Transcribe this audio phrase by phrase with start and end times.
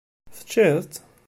[0.37, 0.95] Teččiḍ-tt?